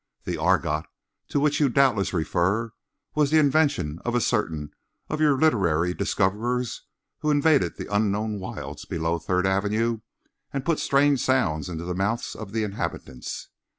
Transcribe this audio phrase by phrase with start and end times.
[0.23, 0.87] The 'argot'
[1.27, 2.73] to which you doubtless refer
[3.13, 4.71] was the invention of certain
[5.11, 6.81] of your literary 'discoverers'
[7.19, 9.99] who invaded the unknown wilds below Third avenue
[10.51, 13.49] and put strange sounds into the mouths of the inhabitants.